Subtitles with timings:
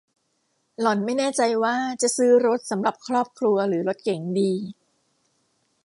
[0.79, 4.51] หล่อนไม่แน่ใจว่าจะซื้อรถสำหรับครอบครัวหรือรถเก๋งดี